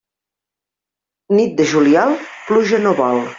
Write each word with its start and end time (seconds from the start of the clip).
Nit 1.39 1.53
de 1.61 1.67
juliol, 1.73 2.17
pluja 2.49 2.81
no 2.89 2.95
vol. 3.03 3.23